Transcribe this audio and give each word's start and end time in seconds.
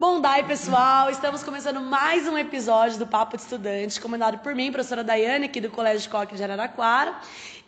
Bom 0.00 0.20
dia, 0.20 0.44
pessoal! 0.44 1.10
Estamos 1.10 1.42
começando 1.42 1.80
mais 1.80 2.28
um 2.28 2.38
episódio 2.38 3.00
do 3.00 3.06
Papo 3.06 3.36
de 3.36 3.42
Estudante, 3.42 4.00
comandado 4.00 4.38
por 4.38 4.54
mim, 4.54 4.70
professora 4.70 5.02
Daiane, 5.02 5.46
aqui 5.46 5.60
do 5.60 5.70
Colégio 5.70 6.08
Coque 6.08 6.36
de 6.36 6.44
Araraquara. 6.44 7.16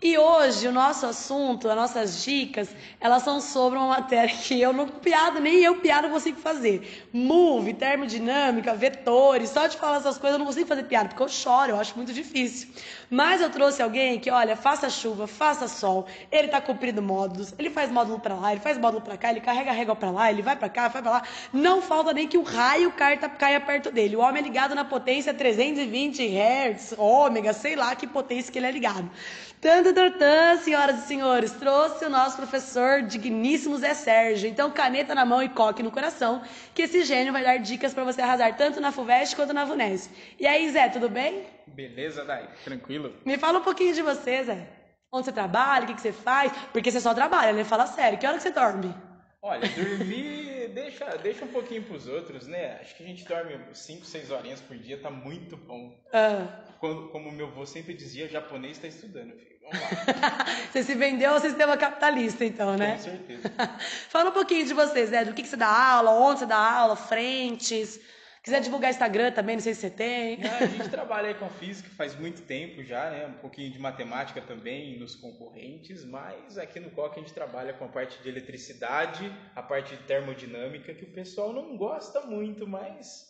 E 0.03 0.17
hoje 0.17 0.67
o 0.67 0.73
nosso 0.73 1.05
assunto, 1.05 1.69
as 1.69 1.77
nossas 1.77 2.25
dicas, 2.25 2.75
elas 2.99 3.23
são 3.23 3.39
sobre 3.39 3.79
uma 3.79 3.89
matéria 3.89 4.35
que 4.35 4.59
eu 4.59 4.73
não 4.73 4.89
piada, 4.89 5.39
nem 5.41 5.59
eu 5.59 5.77
piada 5.77 6.09
consigo 6.09 6.41
fazer. 6.41 7.07
Move, 7.13 7.75
termodinâmica, 7.75 8.75
vetores, 8.75 9.51
só 9.51 9.67
de 9.67 9.77
falar 9.77 9.99
essas 9.99 10.17
coisas 10.17 10.37
eu 10.37 10.39
não 10.39 10.47
consigo 10.47 10.67
fazer 10.67 10.85
piada, 10.85 11.11
porque 11.11 11.23
eu 11.23 11.29
choro, 11.29 11.73
eu 11.73 11.81
acho 11.81 11.95
muito 11.97 12.15
difícil. 12.15 12.71
Mas 13.11 13.43
eu 13.43 13.51
trouxe 13.51 13.83
alguém 13.83 14.19
que, 14.19 14.31
olha, 14.31 14.57
faça 14.57 14.89
chuva, 14.89 15.27
faça 15.27 15.69
sol, 15.69 16.07
ele 16.33 16.49
tá 16.49 16.63
cumprindo 16.63 17.03
módulos, 17.03 17.53
ele 17.59 17.69
faz 17.69 17.91
módulo 17.91 18.19
para 18.21 18.37
lá, 18.37 18.53
ele 18.53 18.61
faz 18.61 18.79
módulo 18.79 19.03
para 19.03 19.19
cá, 19.19 19.31
ele 19.31 19.41
carrega 19.41 19.71
a 19.71 19.75
régua 19.75 19.95
para 19.95 20.11
lá, 20.11 20.31
ele 20.31 20.41
vai 20.41 20.57
para 20.57 20.71
cá, 20.71 20.89
vai 20.89 21.03
para 21.03 21.11
lá. 21.11 21.23
Não 21.53 21.83
falta 21.83 22.15
que 22.27 22.39
o 22.39 22.43
raio 22.43 22.93
caia 22.93 23.61
perto 23.61 23.91
dele. 23.91 24.17
O 24.17 24.21
homem 24.21 24.43
é 24.43 24.45
ligado 24.45 24.75
na 24.75 24.85
potência 24.85 25.33
320 25.35 26.23
Hz, 26.23 26.95
ômega, 26.99 27.53
sei 27.53 27.77
lá 27.77 27.95
que 27.95 28.07
potência 28.07 28.53
que 28.53 28.59
ele 28.59 28.67
é 28.67 28.71
ligado. 28.71 29.11
Tan, 29.61 29.83
tan, 29.83 30.11
tan, 30.13 30.57
senhoras 30.57 31.05
e 31.05 31.07
senhores, 31.07 31.53
trouxe 31.53 32.07
o 32.07 32.09
nosso 32.09 32.37
professor 32.37 33.03
digníssimo 33.03 33.77
Zé 33.77 33.93
Sérgio. 33.93 34.49
Então, 34.49 34.71
caneta 34.71 35.15
na 35.15 35.27
mão 35.27 35.43
e 35.43 35.51
coque 35.51 35.83
no 35.83 35.91
coração, 35.91 36.43
que 36.75 36.83
esse 36.83 37.05
gênio 37.05 37.33
vai 37.33 37.43
dar 37.43 37.59
dicas 37.59 37.93
para 37.93 38.03
você 38.03 38.23
arrasar 38.23 38.57
tanto 38.57 38.81
na 38.81 38.91
FUVEST 38.91 39.37
quanto 39.37 39.53
na 39.53 39.67
VUNESP. 39.67 40.15
E 40.41 40.47
aí, 40.47 40.71
Zé, 40.71 40.89
tudo 40.89 41.11
bem? 41.11 41.45
Beleza, 41.67 42.25
Dai? 42.25 42.49
Tranquilo? 42.65 43.15
Me 43.25 43.37
fala 43.37 43.59
um 43.59 43.63
pouquinho 43.63 43.95
de 43.95 44.01
você, 44.01 44.45
Zé. 44.45 44.67
Onde 45.13 45.27
você 45.27 45.33
trabalha, 45.33 45.85
o 45.85 45.87
que, 45.89 45.95
que 45.95 46.01
você 46.01 46.13
faz? 46.13 46.53
Porque 46.73 46.91
você 46.91 47.01
só 47.01 47.13
trabalha, 47.13 47.53
né? 47.53 47.65
Fala 47.65 47.87
sério. 47.87 48.19
Que 48.19 48.27
hora 48.27 48.37
que 48.37 48.43
você 48.43 48.51
dorme? 48.51 48.95
Olha, 49.43 49.69
dormir 49.69 50.60
deixa, 50.71 51.05
deixa 51.19 51.45
um 51.45 51.49
pouquinho 51.49 51.83
pros 51.83 52.07
outros, 52.07 52.47
né? 52.47 52.79
Acho 52.81 52.97
que 52.97 53.03
a 53.03 53.07
gente 53.07 53.25
dorme 53.25 53.59
5, 53.73 54.05
6 54.05 54.31
horinhas 54.31 54.61
por 54.61 54.77
dia, 54.77 54.99
tá 54.99 55.11
muito 55.11 55.57
bom. 55.57 55.95
Ah. 56.13 56.65
Como, 56.79 57.09
como 57.09 57.33
meu 57.33 57.47
avô 57.47 57.67
sempre 57.67 57.95
dizia, 57.95 58.29
japonês 58.29 58.77
está 58.77 58.89
estudando, 58.89 59.33
filho. 59.33 59.57
Vamos 59.63 59.81
lá. 59.81 60.47
você 60.73 60.83
se 60.83 60.95
vendeu 60.95 61.33
ao 61.33 61.41
sistema 61.41 61.77
capitalista, 61.77 62.45
então, 62.45 62.77
né? 62.77 62.93
Com 62.97 63.03
certeza. 63.03 63.53
Fala 64.09 64.31
um 64.31 64.33
pouquinho 64.33 64.67
de 64.67 64.75
vocês, 64.75 65.11
Zé. 65.11 65.25
Do 65.25 65.35
que, 65.35 65.43
que 65.43 65.49
você 65.49 65.57
dá 65.57 65.69
aula, 65.69 66.13
onde 66.13 66.41
você 66.41 66.47
dá 66.47 66.57
aula, 66.57 66.97
frentes. 66.97 68.01
Quiser 68.43 68.61
divulgar 68.61 68.91
Instagram 68.91 69.33
também, 69.33 69.57
não 69.57 69.63
sei 69.63 69.75
se 69.75 69.83
você 69.83 69.91
tem. 69.91 70.39
Não, 70.39 70.57
a 70.57 70.67
gente 70.67 70.89
trabalha 70.89 71.35
com 71.35 71.49
física 71.51 71.91
faz 71.91 72.15
muito 72.15 72.41
tempo 72.43 72.83
já, 72.83 73.11
né? 73.11 73.27
Um 73.27 73.35
pouquinho 73.35 73.71
de 73.71 73.79
matemática 73.79 74.41
também 74.41 74.99
nos 74.99 75.15
concorrentes, 75.15 76.05
mas 76.07 76.57
aqui 76.57 76.81
no 76.81 76.91
COC 76.91 77.19
a 77.19 77.23
gente 77.23 77.35
trabalha 77.35 77.75
com 77.75 77.85
a 77.85 77.89
parte 77.89 78.23
de 78.23 78.29
eletricidade, 78.31 79.31
a 79.55 79.63
parte 79.63 79.95
de 79.95 80.03
termodinâmica, 80.05 80.95
que 80.95 81.05
o 81.05 81.13
pessoal 81.13 81.53
não 81.53 81.77
gosta 81.77 82.23
muito, 82.23 82.67
mas 82.67 83.29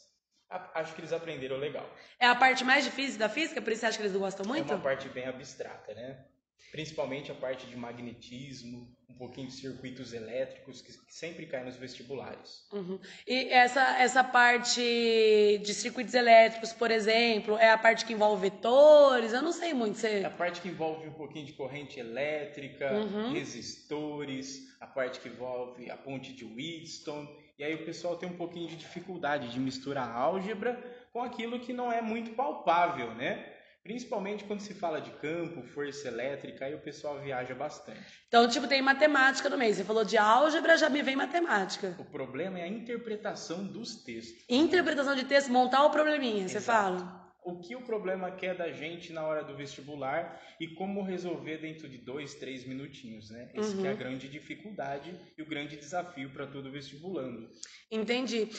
acho 0.49 0.95
que 0.95 1.01
eles 1.01 1.13
aprenderam 1.13 1.57
legal. 1.57 1.89
É 2.19 2.27
a 2.27 2.35
parte 2.37 2.65
mais 2.65 2.85
difícil 2.85 3.19
da 3.19 3.29
física, 3.29 3.61
por 3.61 3.73
isso 3.73 3.81
você 3.81 3.87
acha 3.87 3.97
que 3.97 4.03
eles 4.03 4.13
não 4.13 4.21
gostam 4.21 4.47
muito? 4.47 4.73
É 4.73 4.77
uma 4.77 4.83
parte 4.83 5.09
bem 5.09 5.27
abstrata, 5.27 5.93
né? 5.93 6.25
Principalmente 6.71 7.33
a 7.33 7.35
parte 7.35 7.67
de 7.67 7.77
magnetismo, 7.77 8.89
um 9.09 9.15
pouquinho 9.15 9.49
de 9.49 9.55
circuitos 9.55 10.13
elétricos, 10.13 10.81
que, 10.81 10.93
sempre 11.09 11.47
cai 11.47 11.65
nos 11.65 11.77
vestibulares. 11.77 12.65
Uhum. 12.73 12.99
E 13.27 13.49
essa, 13.49 13.99
essa 13.99 14.23
parte 14.23 14.81
de 14.81 15.75
circuitos 15.75 16.15
elétricos, 16.15 16.73
por 16.73 16.91
exemplo, 16.91 17.59
é 17.59 17.71
a 17.71 17.79
parte 17.79 18.05
que 18.05 18.13
envolve 18.13 18.43
vetores? 18.43 19.33
Eu 19.33 19.43
não 19.43 19.53
sei 19.53 19.75
muito. 19.75 19.99
Você... 19.99 20.21
É 20.21 20.25
a 20.25 20.31
parte 20.31 20.61
que 20.61 20.69
envolve 20.69 21.09
um 21.09 21.13
pouquinho 21.13 21.45
de 21.45 21.53
corrente 21.55 21.99
elétrica, 21.99 22.93
uhum. 22.93 23.33
resistores, 23.33 24.73
a 24.81 24.87
parte 24.87 25.21
que 25.21 25.29
envolve 25.29 25.91
a 25.91 25.97
ponte 25.97 26.33
de 26.33 26.45
Wheatstone. 26.45 27.29
E 27.59 27.65
aí 27.65 27.75
o 27.75 27.85
pessoal 27.85 28.17
tem 28.17 28.29
um 28.29 28.37
pouquinho 28.37 28.69
de 28.69 28.77
dificuldade 28.77 29.53
de 29.53 29.59
misturar 29.59 30.09
álgebra 30.09 30.83
com 31.13 31.21
aquilo 31.23 31.61
que 31.61 31.73
não 31.73 31.93
é 31.93 32.01
muito 32.01 32.31
palpável, 32.31 33.13
né? 33.15 33.60
Principalmente 33.83 34.45
quando 34.45 34.61
se 34.61 34.75
fala 34.75 35.01
de 35.01 35.11
campo, 35.13 35.63
força 35.63 36.07
elétrica, 36.09 36.67
aí 36.67 36.75
o 36.75 36.81
pessoal 36.81 37.19
viaja 37.21 37.55
bastante. 37.55 38.23
Então, 38.29 38.47
tipo, 38.47 38.69
tem 38.69 38.83
matemática 38.83 39.49
no 39.49 39.57
meio. 39.57 39.75
Você 39.75 39.85
falou 39.85 40.05
de 40.05 40.19
álgebra, 40.19 40.77
já 40.77 40.91
me 40.91 41.03
vem 41.03 41.17
matemática. 41.17 41.97
O 41.99 42.05
problema 42.05 42.59
é 42.59 42.65
a 42.65 42.69
interpretação 42.69 43.67
dos 43.67 43.97
textos. 44.05 44.45
Interpretação 44.49 45.17
de 45.17 45.25
texto, 45.25 45.51
montar 45.51 45.85
o 45.85 45.91
probleminha, 45.91 46.45
Exato. 46.45 46.51
você 46.51 46.61
fala. 46.61 47.21
O 47.43 47.59
que 47.59 47.75
o 47.75 47.81
problema 47.81 48.31
quer 48.31 48.55
da 48.55 48.71
gente 48.71 49.15
na 49.15 49.27
hora 49.27 49.43
do 49.43 49.57
vestibular 49.57 50.39
e 50.61 50.69
como 50.75 51.03
resolver 51.03 51.57
dentro 51.57 51.89
de 51.89 51.97
dois, 51.97 52.35
três 52.35 52.67
minutinhos, 52.67 53.31
né? 53.31 53.51
Esse 53.55 53.77
uhum. 53.77 53.87
é 53.87 53.89
a 53.89 53.93
uhum. 53.93 53.99
grande 53.99 54.29
dificuldade 54.29 55.19
e 55.39 55.41
o 55.41 55.47
grande 55.47 55.77
desafio 55.77 56.29
para 56.31 56.47
todo 56.47 56.71
vestibulando. 56.71 57.49
Entendi. 57.91 58.51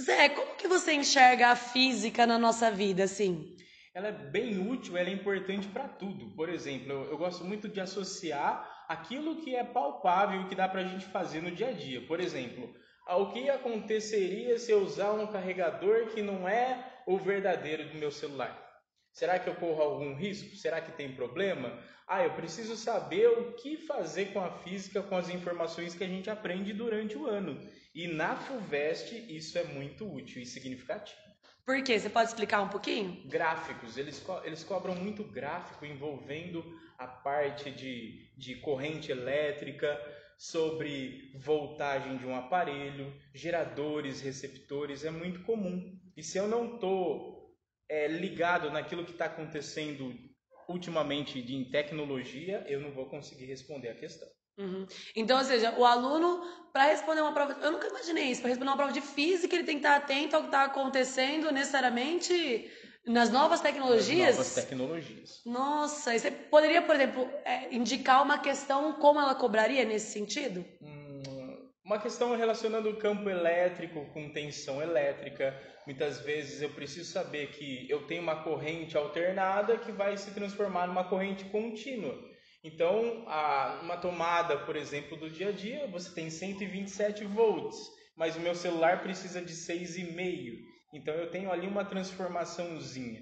Zé, 0.00 0.30
como 0.30 0.56
que 0.56 0.66
você 0.66 0.94
enxerga 0.94 1.50
a 1.50 1.56
física 1.56 2.26
na 2.26 2.36
nossa 2.36 2.72
vida, 2.72 3.04
assim? 3.04 3.54
Ela 3.94 4.08
é 4.08 4.12
bem 4.12 4.58
útil, 4.58 4.96
ela 4.96 5.08
é 5.08 5.12
importante 5.12 5.68
para 5.68 5.86
tudo. 5.86 6.34
Por 6.34 6.48
exemplo, 6.48 6.92
eu, 6.92 7.12
eu, 7.12 7.16
gosto 7.16 7.44
muito 7.44 7.68
de 7.68 7.80
associar 7.80 8.84
aquilo 8.88 9.36
que 9.36 9.54
é 9.54 9.62
palpável 9.62 10.48
que 10.48 10.56
dá 10.56 10.68
para 10.68 10.80
a 10.80 10.84
gente 10.84 11.06
fazer 11.06 11.40
no 11.40 11.52
dia 11.52 11.68
a 11.68 11.72
dia. 11.72 12.04
Por 12.04 12.18
exemplo, 12.18 12.74
o 13.08 13.26
que 13.26 13.48
aconteceria 13.48 14.58
se 14.58 14.72
eu 14.72 14.80
usar 14.80 15.12
um 15.12 15.28
carregador 15.28 16.08
que 16.08 16.22
não 16.22 16.48
é 16.48 17.02
o 17.06 17.16
verdadeiro 17.16 17.88
do 17.88 17.94
meu 17.94 18.10
celular? 18.10 18.60
Será 19.12 19.38
que 19.38 19.48
eu 19.48 19.54
corro 19.54 19.80
algum 19.80 20.12
risco? 20.16 20.56
Será 20.56 20.80
que 20.80 20.90
tem 20.90 21.14
problema? 21.14 21.78
Ah, 22.04 22.24
eu 22.24 22.34
preciso 22.34 22.76
saber 22.76 23.28
o 23.28 23.52
que 23.52 23.76
fazer 23.76 24.32
com 24.32 24.40
a 24.40 24.50
física 24.58 25.04
com 25.04 25.16
as 25.16 25.28
informações 25.28 25.94
que 25.94 26.02
a 26.02 26.08
gente 26.08 26.28
aprende 26.28 26.72
durante 26.72 27.16
o 27.16 27.26
ano. 27.26 27.60
E 27.94 28.08
na 28.08 28.34
FUVEST 28.34 29.32
isso 29.32 29.56
é 29.56 29.62
muito 29.62 30.12
útil 30.12 30.42
e 30.42 30.46
significativo. 30.46 31.23
Por 31.64 31.82
quê? 31.82 31.98
Você 31.98 32.10
pode 32.10 32.28
explicar 32.28 32.62
um 32.62 32.68
pouquinho? 32.68 33.26
Gráficos. 33.26 33.96
Eles, 33.96 34.20
co 34.20 34.40
eles 34.44 34.62
cobram 34.62 34.94
muito 34.94 35.24
gráfico 35.24 35.86
envolvendo 35.86 36.62
a 36.98 37.06
parte 37.06 37.70
de, 37.70 38.30
de 38.36 38.56
corrente 38.56 39.10
elétrica, 39.10 39.98
sobre 40.36 41.32
voltagem 41.36 42.16
de 42.16 42.26
um 42.26 42.36
aparelho, 42.36 43.12
geradores, 43.32 44.20
receptores. 44.20 45.04
É 45.04 45.10
muito 45.10 45.42
comum. 45.42 45.98
E 46.16 46.22
se 46.22 46.38
eu 46.38 46.46
não 46.46 46.74
estou 46.74 47.56
é, 47.88 48.08
ligado 48.08 48.70
naquilo 48.70 49.04
que 49.04 49.12
está 49.12 49.26
acontecendo 49.26 50.14
ultimamente 50.68 51.38
em 51.38 51.70
tecnologia, 51.70 52.64
eu 52.68 52.80
não 52.80 52.92
vou 52.92 53.06
conseguir 53.06 53.46
responder 53.46 53.88
a 53.88 53.94
questão. 53.94 54.28
Uhum. 54.56 54.86
Então, 55.16 55.38
ou 55.38 55.44
seja, 55.44 55.74
o 55.76 55.84
aluno, 55.84 56.42
para 56.72 56.84
responder 56.84 57.20
uma 57.20 57.32
prova. 57.32 57.56
Eu 57.62 57.72
nunca 57.72 57.88
imaginei 57.88 58.24
isso. 58.24 58.40
Para 58.40 58.50
responder 58.50 58.70
uma 58.70 58.76
prova 58.76 58.92
de 58.92 59.00
física, 59.00 59.54
ele 59.54 59.64
tem 59.64 59.78
que 59.78 59.86
estar 59.86 59.96
atento 59.96 60.36
ao 60.36 60.42
que 60.42 60.48
está 60.48 60.64
acontecendo 60.64 61.50
necessariamente 61.52 62.70
nas 63.06 63.30
novas 63.30 63.60
tecnologias? 63.60 64.36
Nas 64.36 64.36
novas 64.36 64.54
tecnologias. 64.54 65.42
Nossa, 65.44 66.14
e 66.14 66.18
você 66.18 66.30
poderia, 66.30 66.82
por 66.82 66.94
exemplo, 66.94 67.28
é, 67.44 67.74
indicar 67.74 68.22
uma 68.22 68.38
questão 68.38 68.94
como 68.94 69.20
ela 69.20 69.34
cobraria 69.34 69.84
nesse 69.84 70.12
sentido? 70.12 70.64
Hum, 70.80 71.22
uma 71.84 71.98
questão 71.98 72.34
relacionando 72.34 72.88
o 72.88 72.96
campo 72.96 73.28
elétrico 73.28 74.06
com 74.06 74.32
tensão 74.32 74.80
elétrica. 74.80 75.54
Muitas 75.86 76.20
vezes 76.20 76.62
eu 76.62 76.70
preciso 76.70 77.12
saber 77.12 77.48
que 77.48 77.86
eu 77.90 78.06
tenho 78.06 78.22
uma 78.22 78.42
corrente 78.42 78.96
alternada 78.96 79.76
que 79.76 79.92
vai 79.92 80.16
se 80.16 80.30
transformar 80.30 80.86
numa 80.86 81.04
corrente 81.04 81.44
contínua. 81.46 82.33
Então, 82.64 83.24
a, 83.26 83.80
uma 83.82 83.98
tomada, 83.98 84.56
por 84.56 84.74
exemplo, 84.74 85.18
do 85.18 85.28
dia 85.28 85.50
a 85.50 85.52
dia, 85.52 85.86
você 85.86 86.14
tem 86.14 86.30
127 86.30 87.22
volts, 87.26 87.76
mas 88.16 88.36
o 88.36 88.40
meu 88.40 88.54
celular 88.54 89.02
precisa 89.02 89.42
de 89.42 89.52
6,5. 89.52 90.56
Então, 90.94 91.14
eu 91.14 91.30
tenho 91.30 91.52
ali 91.52 91.66
uma 91.66 91.84
transformaçãozinha. 91.84 93.20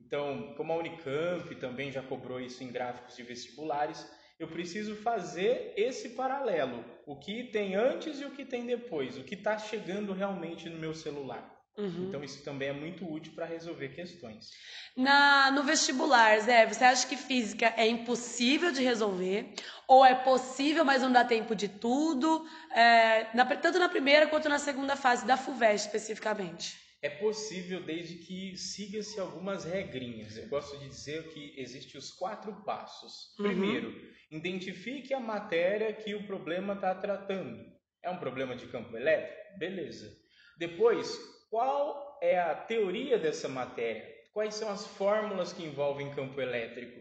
Então, 0.00 0.54
como 0.56 0.72
a 0.72 0.76
Unicamp 0.76 1.54
também 1.56 1.92
já 1.92 2.02
cobrou 2.02 2.40
isso 2.40 2.64
em 2.64 2.72
gráficos 2.72 3.14
de 3.14 3.22
vestibulares, 3.22 4.04
eu 4.40 4.48
preciso 4.48 4.96
fazer 4.96 5.72
esse 5.76 6.10
paralelo. 6.16 6.84
O 7.06 7.16
que 7.16 7.44
tem 7.44 7.76
antes 7.76 8.20
e 8.20 8.24
o 8.24 8.32
que 8.32 8.44
tem 8.44 8.66
depois. 8.66 9.16
O 9.16 9.22
que 9.22 9.36
está 9.36 9.56
chegando 9.56 10.12
realmente 10.12 10.68
no 10.68 10.78
meu 10.80 10.94
celular. 10.94 11.59
Uhum. 11.76 12.08
Então 12.08 12.22
isso 12.22 12.42
também 12.44 12.68
é 12.68 12.72
muito 12.72 13.10
útil 13.10 13.32
para 13.34 13.46
resolver 13.46 13.88
questões. 13.90 14.50
Na, 14.96 15.50
no 15.50 15.62
vestibular, 15.62 16.38
Zé, 16.40 16.66
você 16.66 16.84
acha 16.84 17.06
que 17.06 17.16
física 17.16 17.72
é 17.76 17.86
impossível 17.86 18.72
de 18.72 18.82
resolver? 18.82 19.54
Ou 19.88 20.04
é 20.04 20.14
possível, 20.14 20.84
mas 20.84 21.02
não 21.02 21.10
dá 21.10 21.24
tempo 21.24 21.54
de 21.54 21.68
tudo? 21.68 22.46
É, 22.74 23.34
na, 23.34 23.44
tanto 23.56 23.78
na 23.78 23.88
primeira 23.88 24.26
quanto 24.26 24.48
na 24.48 24.58
segunda 24.58 24.96
fase 24.96 25.24
da 25.24 25.36
FUVEST 25.36 25.86
especificamente? 25.86 26.78
É 27.02 27.08
possível 27.08 27.82
desde 27.82 28.16
que 28.16 28.56
siga-se 28.58 29.18
algumas 29.18 29.64
regrinhas. 29.64 30.36
Eu 30.36 30.48
gosto 30.48 30.78
de 30.78 30.86
dizer 30.86 31.28
que 31.32 31.54
existem 31.56 31.98
os 31.98 32.10
quatro 32.10 32.52
passos. 32.64 33.34
Uhum. 33.38 33.46
Primeiro, 33.46 34.10
identifique 34.30 35.14
a 35.14 35.20
matéria 35.20 35.92
que 35.94 36.14
o 36.14 36.26
problema 36.26 36.74
está 36.74 36.94
tratando. 36.94 37.64
É 38.02 38.10
um 38.10 38.18
problema 38.18 38.54
de 38.54 38.66
campo 38.66 38.94
elétrico? 38.96 39.58
Beleza. 39.58 40.14
Depois, 40.58 41.18
qual 41.50 42.16
é 42.22 42.38
a 42.38 42.54
teoria 42.54 43.18
dessa 43.18 43.48
matéria? 43.48 44.08
Quais 44.32 44.54
são 44.54 44.68
as 44.70 44.86
fórmulas 44.86 45.52
que 45.52 45.64
envolvem 45.64 46.14
campo 46.14 46.40
elétrico? 46.40 47.00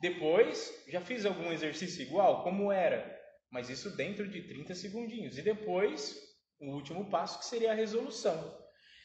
Depois, 0.00 0.82
já 0.88 1.02
fiz 1.02 1.26
algum 1.26 1.52
exercício 1.52 2.02
igual? 2.02 2.42
Como 2.42 2.72
era? 2.72 3.20
Mas 3.50 3.68
isso 3.68 3.94
dentro 3.94 4.26
de 4.26 4.40
30 4.48 4.74
segundinhos. 4.74 5.36
E 5.36 5.42
depois, 5.42 6.18
o 6.58 6.70
último 6.70 7.10
passo 7.10 7.40
que 7.40 7.44
seria 7.44 7.72
a 7.72 7.74
resolução. 7.74 8.58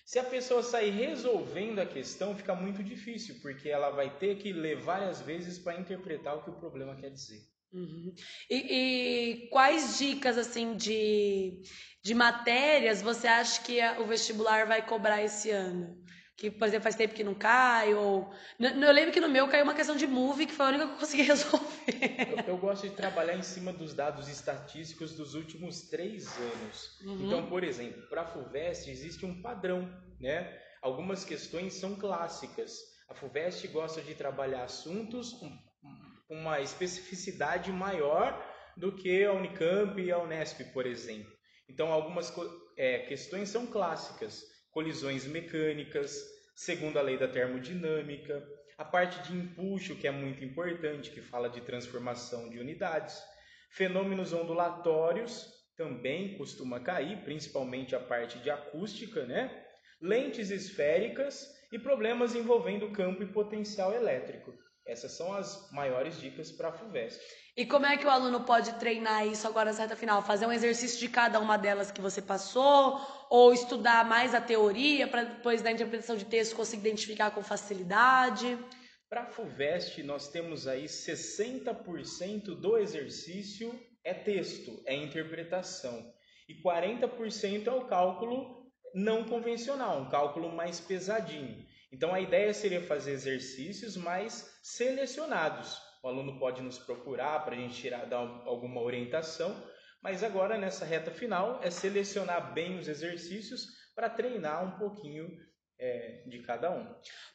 Se 0.06 0.18
a 0.18 0.24
pessoa 0.24 0.64
sair 0.64 0.92
resolvendo 0.92 1.80
a 1.80 1.86
questão, 1.86 2.38
fica 2.38 2.56
muito 2.56 2.82
difícil, 2.82 3.36
porque 3.42 3.68
ela 3.68 3.90
vai 3.90 4.18
ter 4.18 4.38
que 4.38 4.54
ler 4.54 4.78
várias 4.78 5.20
vezes 5.20 5.60
para 5.60 5.78
interpretar 5.78 6.38
o 6.38 6.44
que 6.44 6.52
o 6.52 6.60
problema 6.60 6.96
quer 6.96 7.10
dizer. 7.10 7.42
Uhum. 7.76 8.14
E, 8.50 8.56
e, 8.56 9.50
quais 9.50 9.98
dicas 9.98 10.38
assim 10.38 10.78
de, 10.78 11.62
de 12.02 12.14
matérias 12.14 13.02
você 13.02 13.28
acha 13.28 13.62
que 13.62 13.82
a, 13.82 14.00
o 14.00 14.08
vestibular 14.08 14.66
vai 14.66 14.86
cobrar 14.86 15.22
esse 15.22 15.52
ano? 15.52 16.04
que, 16.38 16.52
por 16.52 16.68
exemplo, 16.68 16.84
faz 16.84 16.96
tempo 16.96 17.14
que 17.14 17.24
não 17.24 17.34
cai, 17.34 17.94
ou... 17.94 18.30
Eu 18.60 18.92
lembro 18.92 19.14
que 19.14 19.22
no 19.22 19.30
meu 19.30 19.48
caiu 19.48 19.64
uma 19.64 19.74
questão 19.74 19.96
de 19.96 20.06
movie, 20.06 20.46
que 20.46 20.52
foi 20.52 20.66
a 20.66 20.70
única 20.70 20.86
que 20.86 20.94
eu 20.94 20.98
consegui 20.98 21.24
resolver. 21.24 21.66
Eu, 22.30 22.54
eu 22.54 22.58
gosto 22.58 22.90
de 22.90 22.96
trabalhar 22.96 23.38
em 23.38 23.42
cima 23.42 23.72
dos 23.72 23.94
dados 23.94 24.28
estatísticos 24.28 25.14
dos 25.14 25.34
últimos 25.34 25.84
três 25.90 26.28
anos. 26.38 27.00
Uhum. 27.06 27.26
Então, 27.26 27.48
por 27.48 27.64
exemplo, 27.64 28.02
para 28.10 28.24
a 28.24 28.26
FUVEST 28.26 28.90
existe 28.90 29.26
um 29.26 29.42
padrão, 29.42 29.90
né? 30.20 30.60
Algumas 30.82 31.24
questões 31.24 31.76
são 31.76 31.96
clássicas. 31.96 32.80
A 33.08 33.16
FUVEST 33.16 33.68
gosta 33.70 34.02
de 34.02 34.14
trabalhar 34.14 34.66
assuntos 34.66 35.32
com 35.34 35.50
uma 36.30 36.60
especificidade 36.62 37.72
maior 37.72 38.44
do 38.76 38.92
que 38.92 39.24
a 39.24 39.32
Unicamp 39.32 40.02
e 40.02 40.12
a 40.12 40.18
Unesp, 40.18 40.62
por 40.74 40.86
exemplo. 40.86 41.32
Então, 41.70 41.92
algumas 41.92 42.34
é, 42.78 43.00
questões 43.00 43.50
são 43.50 43.66
clássicas 43.68 44.44
colisões 44.76 45.26
mecânicas, 45.26 46.22
segundo 46.54 47.00
a 47.00 47.02
lei 47.02 47.18
da 47.18 47.30
termodinâmica, 47.30 48.46
a 48.78 48.84
parte 48.84 49.26
de 49.26 49.34
empuxo, 49.34 49.96
que 49.96 50.06
é 50.06 50.12
muito 50.12 50.44
importante, 50.44 51.12
que 51.12 51.22
fala 51.22 51.50
de 51.50 51.62
transformação 51.62 52.50
de 52.50 52.60
unidades, 52.60 53.18
fenômenos 53.72 54.34
ondulatórios, 54.34 55.50
também 55.78 56.38
costuma 56.38 56.82
cair, 56.82 57.24
principalmente 57.24 57.96
a 57.96 58.02
parte 58.02 58.38
de 58.40 58.50
acústica, 58.50 59.26
né? 59.26 59.64
lentes 60.02 60.52
esféricas 60.52 61.48
e 61.72 61.80
problemas 61.80 62.36
envolvendo 62.36 62.92
campo 62.92 63.24
e 63.24 63.32
potencial 63.32 63.94
elétrico. 63.94 64.54
Essas 64.86 65.14
são 65.14 65.34
as 65.34 65.70
maiores 65.72 66.20
dicas 66.20 66.52
para 66.52 66.70
a 66.70 66.72
FUVEST. 66.72 67.20
E 67.58 67.66
como 67.66 67.86
é 67.86 67.98
que 67.98 68.06
o 68.06 68.10
aluno 68.10 68.42
pode 68.42 68.74
treinar 68.74 69.26
isso 69.26 69.48
agora 69.48 69.72
na 69.72 69.80
reta 69.80 69.96
final? 69.96 70.22
Fazer 70.22 70.46
um 70.46 70.52
exercício 70.52 71.00
de 71.00 71.10
cada 71.10 71.40
uma 71.40 71.58
delas 71.58 71.90
que 71.90 72.02
você 72.02 72.22
passou? 72.22 73.00
Ou 73.30 73.54
estudar 73.54 74.06
mais 74.06 74.36
a 74.36 74.42
teoria 74.42 75.08
para 75.08 75.24
depois 75.24 75.62
da 75.62 75.72
interpretação 75.72 76.16
de 76.16 76.26
texto 76.26 76.56
conseguir 76.56 76.82
identificar 76.82 77.32
com 77.32 77.42
facilidade? 77.42 78.60
Para 79.10 79.22
a 79.22 79.26
FUVEST, 79.26 80.04
nós 80.04 80.28
temos 80.28 80.68
aí 80.68 80.86
60% 80.86 82.60
do 82.60 82.78
exercício 82.78 83.74
é 84.04 84.14
texto, 84.14 84.84
é 84.86 84.96
interpretação. 84.96 86.14
E 86.48 86.54
40% 86.62 87.68
é 87.68 87.72
o 87.72 87.86
cálculo 87.86 88.72
não 88.94 89.24
convencional, 89.24 90.02
um 90.02 90.10
cálculo 90.10 90.52
mais 90.52 90.80
pesadinho. 90.80 91.66
Então 91.96 92.14
a 92.14 92.20
ideia 92.20 92.54
seria 92.54 92.82
fazer 92.82 93.14
exercícios 93.14 93.96
mais 93.96 94.60
selecionados. 94.62 95.82
O 96.04 96.10
aluno 96.10 96.38
pode 96.38 96.62
nos 96.62 96.78
procurar 96.78 97.46
para 97.46 97.56
a 97.56 97.58
gente 97.58 97.82
tirar, 97.82 98.06
dar 98.06 98.18
alguma 98.18 98.82
orientação, 98.82 99.56
mas 100.02 100.22
agora 100.22 100.58
nessa 100.58 100.84
reta 100.84 101.10
final 101.10 101.62
é 101.64 101.72
selecionar 101.72 102.54
bem 102.54 102.78
os 102.78 102.90
exercícios 102.90 103.68
para 103.96 104.10
treinar 104.10 104.62
um 104.66 104.78
pouquinho 104.78 105.26
é, 105.78 106.22
de 106.26 106.40
cada 106.40 106.72
um. 106.72 106.88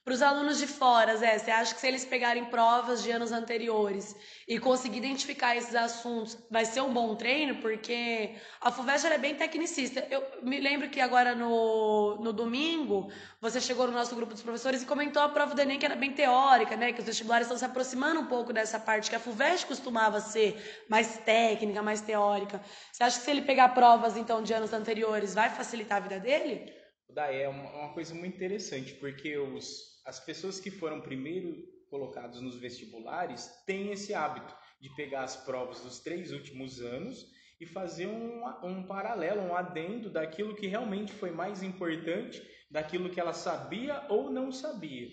Para 0.03 0.15
os 0.15 0.23
alunos 0.23 0.59
de 0.59 0.67
fora, 0.67 1.17
Zé, 1.17 1.39
você 1.39 1.51
acha 1.51 1.75
que 1.75 1.81
se 1.81 1.87
eles 1.87 2.05
pegarem 2.05 2.47
provas 2.47 3.03
de 3.03 3.11
anos 3.11 3.33
anteriores 3.33 4.17
e 4.49 4.59
conseguir 4.59 4.99
identificar 4.99 5.57
esses 5.57 5.75
assuntos, 5.75 6.39
vai 6.51 6.65
ser 6.65 6.81
um 6.81 6.93
bom 6.93 7.15
treino? 7.15 7.57
Porque 7.57 8.35
a 8.61 8.71
FUVEST 8.71 9.07
é 9.07 9.19
bem 9.19 9.35
tecnicista. 9.35 10.07
Eu 10.11 10.43
me 10.43 10.59
lembro 10.59 10.89
que 10.89 11.01
agora 11.01 11.35
no, 11.35 12.17
no 12.17 12.33
domingo, 12.33 13.13
você 13.41 13.61
chegou 13.61 13.87
no 13.87 13.93
nosso 13.93 14.15
grupo 14.17 14.33
dos 14.33 14.43
professores 14.43 14.83
e 14.83 14.87
comentou 14.87 15.23
a 15.23 15.29
prova 15.29 15.55
do 15.55 15.61
Enem 15.61 15.79
que 15.79 15.85
era 15.85 15.97
bem 15.97 16.13
teórica, 16.13 16.77
né? 16.77 16.93
Que 16.93 17.01
os 17.01 17.07
vestibulares 17.07 17.47
estão 17.47 17.59
se 17.59 17.65
aproximando 17.65 18.21
um 18.21 18.27
pouco 18.27 18.55
dessa 18.55 18.81
parte 18.81 19.11
que 19.11 19.17
a 19.17 19.21
FUVEST 19.21 19.67
costumava 19.67 20.19
ser 20.21 20.85
mais 20.89 21.19
técnica, 21.19 21.83
mais 21.83 22.01
teórica. 22.01 22.61
Você 22.91 23.05
acha 23.05 23.19
que 23.19 23.25
se 23.25 23.31
ele 23.31 23.43
pegar 23.43 23.69
provas, 23.71 24.17
então, 24.17 24.43
de 24.43 24.55
anos 24.55 24.73
anteriores, 24.73 25.35
vai 25.35 25.51
facilitar 25.51 25.99
a 25.99 26.01
vida 26.01 26.19
dele? 26.19 26.80
Daí 27.15 27.43
é 27.43 27.49
uma, 27.49 27.71
uma 27.71 27.93
coisa 27.93 28.15
muito 28.15 28.37
interessante, 28.37 28.95
porque 28.95 29.37
os, 29.37 30.01
as 30.05 30.21
pessoas 30.21 30.61
que 30.61 30.71
foram 30.71 31.01
primeiro 31.01 31.57
colocados 31.89 32.41
nos 32.41 32.57
vestibulares 32.57 33.51
têm 33.67 33.91
esse 33.91 34.15
hábito 34.15 34.55
de 34.81 34.89
pegar 34.95 35.25
as 35.25 35.37
provas 35.37 35.81
dos 35.81 35.99
três 35.99 36.33
últimos 36.33 36.81
anos 36.81 37.27
e 37.61 37.67
fazer 37.67 38.07
um, 38.07 38.43
um 38.63 38.83
paralelo, 38.85 39.43
um 39.43 39.55
adendo 39.55 40.09
daquilo 40.09 40.55
que 40.55 40.67
realmente 40.67 41.13
foi 41.13 41.31
mais 41.31 41.63
importante, 41.63 42.43
daquilo 42.71 43.11
que 43.11 43.21
ela 43.21 43.35
sabia 43.35 44.07
ou 44.09 44.31
não 44.31 44.51
sabia. 44.51 45.09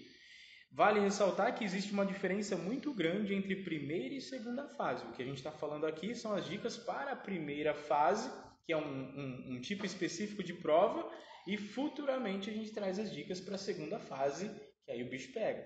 Vale 0.71 0.99
ressaltar 0.99 1.55
que 1.55 1.63
existe 1.63 1.91
uma 1.91 2.05
diferença 2.05 2.55
muito 2.55 2.93
grande 2.93 3.33
entre 3.33 3.63
primeira 3.63 4.13
e 4.13 4.21
segunda 4.21 4.67
fase. 4.67 5.05
O 5.05 5.11
que 5.11 5.23
a 5.23 5.25
gente 5.25 5.37
está 5.37 5.51
falando 5.51 5.85
aqui 5.85 6.13
são 6.13 6.33
as 6.33 6.45
dicas 6.45 6.77
para 6.77 7.11
a 7.13 7.15
primeira 7.15 7.73
fase, 7.73 8.29
que 8.65 8.71
é 8.71 8.77
um, 8.77 8.81
um, 8.81 9.45
um 9.55 9.61
tipo 9.61 9.85
específico 9.85 10.43
de 10.43 10.53
prova, 10.53 11.09
e 11.47 11.57
futuramente 11.57 12.49
a 12.49 12.53
gente 12.53 12.71
traz 12.71 12.99
as 12.99 13.11
dicas 13.11 13.39
para 13.39 13.55
a 13.55 13.57
segunda 13.57 13.97
fase, 13.97 14.51
que 14.83 14.91
aí 14.91 15.01
o 15.01 15.09
bicho 15.09 15.31
pega. 15.31 15.65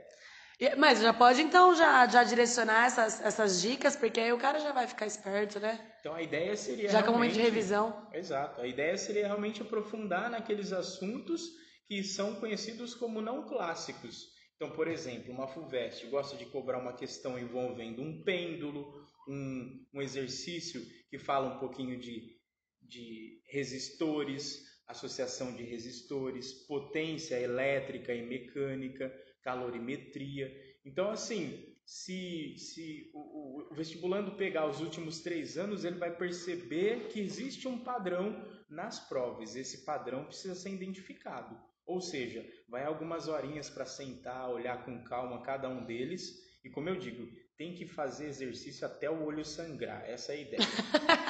Mas 0.77 1.01
já 1.01 1.11
pode 1.11 1.41
então 1.41 1.75
já, 1.75 2.07
já 2.07 2.23
direcionar 2.23 2.85
essas, 2.85 3.19
essas 3.21 3.59
dicas, 3.59 3.95
porque 3.95 4.19
aí 4.19 4.31
o 4.31 4.37
cara 4.37 4.59
já 4.59 4.71
vai 4.71 4.87
ficar 4.87 5.07
esperto, 5.07 5.59
né? 5.59 5.79
Então 5.99 6.13
a 6.13 6.21
ideia 6.21 6.55
seria. 6.55 6.87
Já 6.87 7.01
que 7.01 7.07
é 7.07 7.11
um 7.11 7.15
momento 7.15 7.33
de 7.33 7.41
revisão. 7.41 8.07
Exato. 8.13 8.61
A 8.61 8.67
ideia 8.67 8.95
seria 8.95 9.25
realmente 9.25 9.63
aprofundar 9.63 10.29
naqueles 10.29 10.71
assuntos 10.71 11.41
que 11.87 12.03
são 12.03 12.35
conhecidos 12.35 12.93
como 12.93 13.21
não 13.21 13.47
clássicos. 13.47 14.29
Então, 14.55 14.69
por 14.69 14.87
exemplo, 14.87 15.33
uma 15.33 15.47
FUVEST 15.47 16.05
gosta 16.05 16.37
de 16.37 16.45
cobrar 16.45 16.77
uma 16.77 16.93
questão 16.93 17.39
envolvendo 17.39 17.99
um 17.99 18.23
pêndulo, 18.23 18.93
um, 19.27 19.83
um 19.91 20.01
exercício 20.03 20.79
que 21.09 21.17
fala 21.17 21.55
um 21.55 21.59
pouquinho 21.59 21.99
de, 21.99 22.37
de 22.83 23.41
resistores, 23.49 24.61
associação 24.91 25.55
de 25.55 25.63
resistores, 25.63 26.53
potência 26.53 27.39
elétrica 27.39 28.13
e 28.13 28.21
mecânica, 28.21 29.11
calorimetria. 29.41 30.51
Então, 30.85 31.09
assim, 31.09 31.71
se, 31.85 32.55
se 32.57 33.11
o, 33.13 33.19
o, 33.19 33.73
vestibulando 33.73 34.35
pegar 34.35 34.67
os 34.67 34.79
últimos 34.79 35.19
três 35.19 35.57
anos, 35.57 35.83
ele 35.83 35.97
vai 35.97 36.15
perceber 36.15 37.07
que 37.09 37.19
existe 37.19 37.67
um 37.67 37.83
padrão 37.83 38.45
nas 38.69 38.99
provas. 38.99 39.55
Esse 39.55 39.83
padrão 39.83 40.25
precisa 40.25 40.55
ser 40.55 40.69
identificado. 40.69 41.59
Ou 41.85 41.99
seja, 41.99 42.47
vai 42.69 42.85
algumas 42.85 43.27
horinhas 43.27 43.69
para 43.69 43.85
sentar, 43.85 44.49
olhar 44.49 44.85
com 44.85 45.03
calma 45.03 45.41
cada 45.41 45.67
um 45.67 45.83
deles. 45.83 46.49
E 46.63 46.69
como 46.69 46.87
eu 46.87 46.95
digo, 46.95 47.27
tem 47.57 47.73
que 47.73 47.85
fazer 47.85 48.27
exercício 48.27 48.85
até 48.85 49.09
o 49.09 49.23
olho 49.23 49.43
sangrar. 49.43 50.03
Essa 50.09 50.33
é 50.33 50.35
a 50.35 50.41
ideia. 50.41 50.61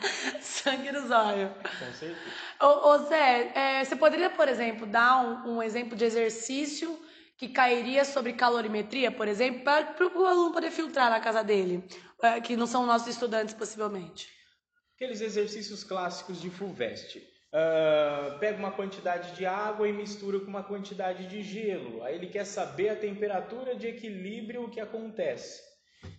Sangue 0.40 0.92
nos 0.92 1.10
olhos. 1.10 1.50
Com 1.62 1.92
certeza. 1.92 2.20
Ô, 2.60 2.90
ô 2.90 2.98
Zé, 3.06 3.52
é, 3.54 3.84
você 3.84 3.96
poderia, 3.96 4.30
por 4.30 4.48
exemplo, 4.48 4.86
dar 4.86 5.24
um, 5.24 5.56
um, 5.56 5.62
exemplo 5.62 5.96
de 5.96 6.04
exercício 6.04 6.98
que 7.36 7.48
cairia 7.48 8.04
sobre 8.04 8.32
calorimetria, 8.32 9.12
por 9.12 9.28
exemplo, 9.28 9.62
para 9.62 10.06
o 10.06 10.26
aluno 10.26 10.52
poder 10.52 10.70
filtrar 10.70 11.10
na 11.10 11.20
casa 11.20 11.42
dele, 11.44 11.84
é, 12.22 12.40
que 12.40 12.56
não 12.56 12.66
são 12.66 12.84
nossos 12.84 13.08
estudantes, 13.08 13.54
possivelmente? 13.54 14.28
Aqueles 14.96 15.20
exercícios 15.20 15.84
clássicos 15.84 16.40
de 16.40 16.50
FUVEST. 16.50 17.22
Uh, 17.50 18.38
pega 18.40 18.58
uma 18.58 18.72
quantidade 18.72 19.34
de 19.34 19.46
água 19.46 19.88
e 19.88 19.92
mistura 19.92 20.38
com 20.38 20.46
uma 20.48 20.62
quantidade 20.62 21.26
de 21.28 21.42
gelo. 21.42 22.02
Aí 22.02 22.14
ele 22.14 22.26
quer 22.26 22.44
saber 22.44 22.90
a 22.90 22.96
temperatura 22.96 23.74
de 23.74 23.86
equilíbrio 23.86 24.68
que 24.68 24.80
acontece. 24.80 25.62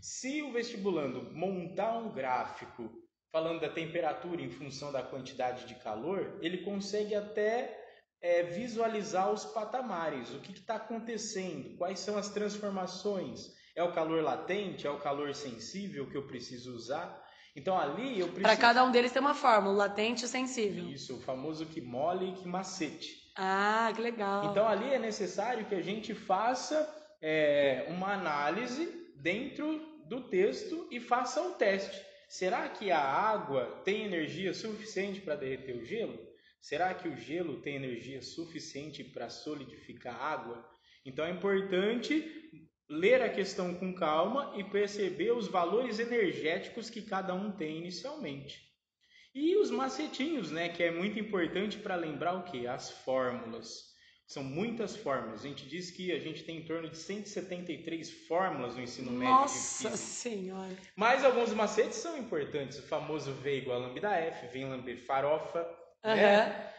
Se 0.02 0.42
o 0.42 0.52
vestibulando 0.52 1.32
montar 1.32 1.98
um 2.00 2.12
gráfico 2.12 2.90
falando 3.32 3.62
da 3.62 3.70
temperatura 3.70 4.42
em 4.42 4.50
função 4.50 4.92
da 4.92 5.04
quantidade 5.04 5.66
de 5.66 5.76
calor, 5.76 6.38
ele 6.42 6.60
consegue 6.60 7.16
até 7.16 7.78
é, 8.22 8.44
visualizar 8.44 9.32
os 9.32 9.46
patamares, 9.46 10.34
o 10.34 10.40
que 10.40 10.52
está 10.52 10.76
acontecendo, 10.76 11.78
quais 11.78 12.00
são 12.00 12.18
as 12.18 12.30
transformações. 12.30 13.54
É 13.76 13.84
o 13.84 13.94
calor 13.94 14.22
latente, 14.24 14.86
é 14.86 14.90
o 14.90 15.00
calor 15.00 15.34
sensível 15.34 16.10
que 16.10 16.18
eu 16.18 16.28
preciso 16.28 16.76
usar. 16.76 17.24
Então 17.56 17.80
ali 17.80 18.20
eu 18.20 18.28
preciso. 18.28 18.42
Para 18.42 18.58
cada 18.58 18.84
um 18.84 18.92
deles 18.92 19.12
tem 19.12 19.22
uma 19.22 19.34
fórmula, 19.34 19.76
latente 19.76 20.26
e 20.26 20.28
sensível. 20.28 20.86
Isso, 20.90 21.18
o 21.18 21.22
famoso 21.22 21.66
que 21.66 21.80
mole 21.80 22.30
e 22.30 22.34
que 22.34 22.48
macete. 22.48 23.32
Ah, 23.36 23.92
que 23.96 24.02
legal. 24.02 24.52
Então 24.52 24.68
ali 24.68 24.94
é 24.94 25.00
necessário 25.00 25.66
que 25.66 25.76
a 25.76 25.82
gente 25.82 26.14
faça 26.14 26.88
é, 27.22 27.86
uma 27.90 28.14
análise 28.14 29.14
dentro 29.16 29.80
do 30.06 30.22
texto 30.22 30.88
e 30.92 31.00
faça 31.00 31.42
o 31.42 31.52
teste. 31.52 32.09
Será 32.30 32.70
que 32.70 32.92
a 32.92 33.02
água 33.02 33.82
tem 33.84 34.04
energia 34.04 34.54
suficiente 34.54 35.20
para 35.20 35.34
derreter 35.34 35.76
o 35.76 35.84
gelo? 35.84 36.16
Será 36.62 36.94
que 36.94 37.08
o 37.08 37.18
gelo 37.18 37.60
tem 37.60 37.76
energia 37.76 38.22
suficiente 38.22 39.04
para 39.04 39.32
solidificar 39.32 40.16
a 40.16 40.26
água? 40.26 40.70
Então 41.04 41.26
é 41.26 41.32
importante 41.32 42.62
ler 42.88 43.24
a 43.24 43.30
questão 43.30 43.74
com 43.74 43.96
calma 43.96 44.54
e 44.56 44.64
perceber 44.64 45.32
os 45.32 45.48
valores 45.48 45.98
energéticos 45.98 46.88
que 46.88 47.02
cada 47.02 47.34
um 47.34 47.52
tem 47.52 47.80
inicialmente. 47.80 48.62
E 49.34 49.56
os 49.56 49.72
macetinhos, 49.72 50.52
né, 50.52 50.70
que 50.70 50.84
é 50.84 50.92
muito 50.92 51.18
importante 51.18 51.80
para 51.80 51.96
lembrar 51.96 52.34
o 52.34 52.44
que? 52.44 52.68
As 52.68 52.92
fórmulas. 52.92 53.89
São 54.30 54.44
muitas 54.44 54.96
fórmulas. 54.96 55.40
A 55.40 55.48
gente 55.48 55.66
diz 55.68 55.90
que 55.90 56.12
a 56.12 56.20
gente 56.20 56.44
tem 56.44 56.58
em 56.58 56.64
torno 56.64 56.88
de 56.88 56.96
173 56.96 58.12
fórmulas 58.28 58.76
no 58.76 58.84
ensino 58.84 59.12
médio. 59.12 59.34
Nossa 59.34 59.98
Senhora! 59.98 60.78
Mas 60.96 61.26
alguns 61.26 61.52
macetes 61.52 61.98
são 61.98 62.16
importantes. 62.16 62.78
O 62.78 62.84
famoso 62.84 63.34
V 63.34 63.58
igual 63.58 63.82
a 63.82 63.88
lambda 63.88 64.12
F, 64.12 64.46
vem 64.54 64.70
lamber 64.70 65.04
farofa. 65.04 65.68
Aham. 66.06 66.16
Né? 66.16 66.74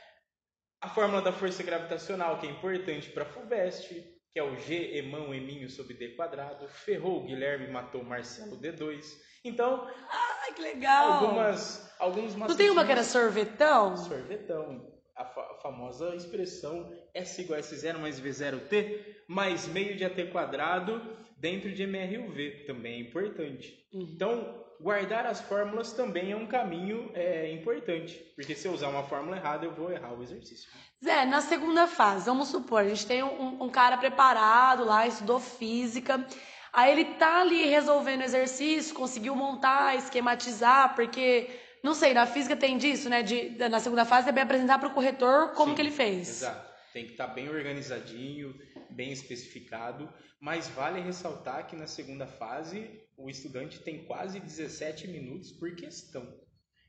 A 0.81 0.89
fórmula 0.91 1.21
da 1.21 1.33
força 1.33 1.65
gravitacional, 1.65 2.39
que 2.39 2.47
é 2.47 2.51
importante 2.51 3.11
para 3.11 3.25
a 3.25 3.27
FUVEST, 3.27 4.01
que 4.33 4.39
é 4.39 4.45
o 4.45 4.57
G, 4.57 4.97
emão, 4.97 5.35
eminho 5.35 5.69
sobre 5.69 5.95
D 5.95 6.11
quadrado. 6.11 6.69
Ferrou, 6.69 7.25
Guilherme 7.27 7.67
matou 7.67 8.05
Marcelo 8.05 8.57
D2. 8.61 9.05
Então, 9.45 9.91
Ai, 10.09 10.53
que 10.53 10.63
legal! 10.63 11.15
algumas, 11.15 11.93
alguns 11.99 12.37
Não 12.37 12.57
tem 12.57 12.71
uma 12.71 12.85
que 12.87 12.93
era 12.93 13.03
sorvetão? 13.03 13.97
Sorvetão. 13.97 15.00
A, 15.21 15.25
fa- 15.25 15.55
famosa 15.63 16.15
expressão 16.15 16.91
S 17.15 17.41
igual 17.43 17.59
a 17.59 17.63
S0 17.63 17.99
mais 17.99 18.21
V0T 18.21 18.99
mais 19.29 19.67
meio 19.69 19.95
de 19.97 20.05
AT 20.05 20.19
quadrado 20.33 21.01
dentro 21.37 21.71
de 21.71 21.83
MRUV. 21.87 22.65
Também 22.67 22.95
é 22.95 23.01
importante. 23.01 23.87
Uhum. 23.93 24.01
Então, 24.15 24.65
guardar 24.81 25.27
as 25.27 25.41
fórmulas 25.43 25.93
também 25.93 26.33
é 26.33 26.37
um 26.37 26.47
caminho 26.47 27.11
é, 27.15 27.53
importante. 27.53 28.15
Porque 28.35 28.55
se 28.55 28.67
eu 28.67 28.73
usar 28.73 28.89
uma 28.89 29.03
fórmula 29.05 29.37
errada, 29.37 29.65
eu 29.67 29.75
vou 29.75 29.93
errar 29.93 30.13
o 30.15 30.23
exercício. 30.23 30.69
Zé, 31.05 31.25
na 31.27 31.41
segunda 31.41 31.87
fase, 31.87 32.27
vamos 32.27 32.49
supor, 32.49 32.81
a 32.81 32.89
gente 32.89 33.07
tem 33.07 33.23
um, 33.23 33.63
um 33.63 33.69
cara 33.69 33.97
preparado 33.99 34.85
lá, 34.85 35.07
estudou 35.07 35.39
física, 35.39 36.27
aí 36.73 36.93
ele 36.93 37.05
tá 37.17 37.41
ali 37.43 37.67
resolvendo 37.67 38.23
exercício, 38.23 38.95
conseguiu 38.95 39.35
montar, 39.37 39.97
esquematizar, 39.97 40.95
porque, 40.95 41.49
não 41.83 41.95
sei, 41.95 42.13
na 42.13 42.27
física 42.27 42.57
tem 42.57 42.77
disso, 42.77 43.09
né? 43.09 43.23
De, 43.23 43.51
na 43.69 43.81
segunda 43.81 44.05
fase 44.05 44.29
é 44.29 44.33
bem 44.33 44.43
apresentar 44.43 44.79
para 44.79 44.89
o 44.89 44.95
corretor 44.95 45.53
como 45.53 45.71
Sim, 45.71 45.75
que 45.77 45.83
ele 45.83 45.91
fez. 45.91 46.29
Exato. 46.29 46.71
Tem 46.93 47.07
que 47.07 47.13
estar 47.13 47.29
bem 47.29 47.49
organizadinho, 47.49 48.55
bem 48.91 49.13
especificado. 49.13 50.13
Mas 50.41 50.69
vale 50.69 51.01
ressaltar 51.01 51.67
que 51.67 51.77
na 51.77 51.87
segunda 51.87 52.27
fase 52.27 52.91
o 53.17 53.29
estudante 53.29 53.79
tem 53.81 54.05
quase 54.07 54.41
17 54.41 55.07
minutos 55.09 55.53
por 55.53 55.75
questão. 55.75 56.27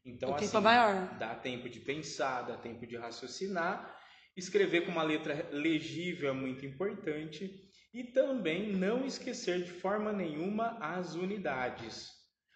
Então, 0.06 0.30
O 0.30 0.34
tempo 0.34 0.46
assim, 0.46 0.58
é 0.58 0.60
maior. 0.62 1.18
dá 1.20 1.36
tempo 1.36 1.70
de 1.70 1.80
pensar, 1.80 2.44
dá 2.44 2.58
tempo 2.58 2.88
de 2.88 2.98
raciocinar. 2.98 3.96
Escrever 4.36 4.86
com 4.86 4.92
uma 4.92 5.04
letra 5.04 5.50
legível 5.52 6.30
é 6.30 6.34
muito 6.34 6.66
importante. 6.66 7.54
E 7.94 8.06
também 8.06 8.72
não 8.72 9.06
esquecer 9.06 9.64
de 9.64 9.72
forma 9.72 10.14
nenhuma 10.14 10.78
as 10.80 11.14
unidades. 11.14 12.10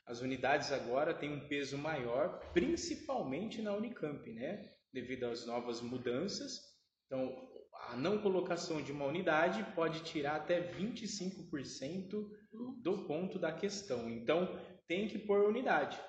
As 0.06 0.22
unidades 0.22 0.72
agora 0.72 1.14
têm 1.14 1.34
um 1.34 1.48
peso 1.48 1.78
maior, 1.78 2.40
principalmente 2.54 3.62
na 3.62 3.74
Unicamp, 3.74 4.32
né? 4.32 4.72
Devido 4.94 5.26
às 5.26 5.46
novas 5.46 5.82
mudanças. 5.82 6.62
Então, 7.06 7.50
a 7.90 7.96
não 7.96 8.22
colocação 8.22 8.82
de 8.82 8.92
uma 8.92 9.06
unidade 9.06 9.64
pode 9.76 10.04
tirar 10.04 10.36
até 10.36 10.62
25% 10.62 12.30
do 12.82 13.06
ponto 13.06 13.40
da 13.40 13.52
questão. 13.52 14.10
Então, 14.10 14.48
tem 14.88 15.08
que 15.08 15.18
pôr 15.18 15.50
unidade. 15.50 16.00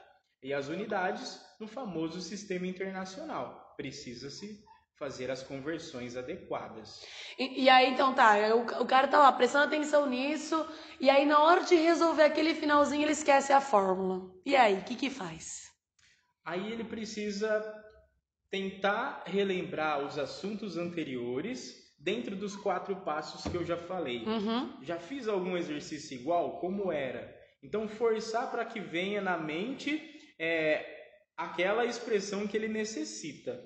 E 0.43 0.53
as 0.53 0.69
unidades 0.69 1.41
no 1.59 1.67
famoso 1.67 2.21
sistema 2.21 2.67
internacional. 2.67 3.75
Precisa-se 3.77 4.63
fazer 4.99 5.31
as 5.31 5.43
conversões 5.43 6.17
adequadas. 6.17 7.05
E, 7.39 7.65
e 7.65 7.69
aí, 7.69 7.91
então 7.91 8.15
tá, 8.15 8.35
o, 8.55 8.83
o 8.83 8.87
cara 8.87 9.09
tá 9.09 9.19
lá 9.19 9.33
prestando 9.33 9.67
atenção 9.67 10.09
nisso, 10.09 10.67
e 10.99 11.11
aí 11.11 11.27
na 11.27 11.43
hora 11.43 11.65
de 11.65 11.75
resolver 11.75 12.23
aquele 12.23 12.55
finalzinho 12.55 13.03
ele 13.03 13.13
esquece 13.13 13.53
a 13.53 13.61
fórmula. 13.61 14.31
E 14.45 14.57
aí, 14.57 14.75
o 14.75 14.85
que 14.85 14.95
que 14.95 15.11
faz? 15.11 15.71
Aí 16.45 16.73
ele 16.73 16.85
precisa 16.85 17.63
tentar 18.51 19.25
relembrar 19.27 20.05
os 20.05 20.19
assuntos 20.19 20.77
anteriores 20.77 21.87
dentro 21.99 22.37
dos 22.37 22.57
quatro 22.57 22.97
passos 22.97 23.51
que 23.51 23.57
eu 23.57 23.65
já 23.65 23.77
falei. 23.77 24.25
Uhum. 24.25 24.83
Já 24.83 24.99
fiz 24.99 25.29
algum 25.29 25.57
exercício 25.57 26.15
igual? 26.15 26.59
Como 26.61 26.93
era? 26.93 27.35
Então, 27.63 27.89
forçar 27.89 28.51
para 28.51 28.65
que 28.65 28.79
venha 28.79 29.21
na 29.21 29.37
mente 29.37 30.01
é, 30.39 30.87
aquela 31.37 31.85
expressão 31.85 32.47
que 32.47 32.57
ele 32.57 32.69
necessita. 32.69 33.61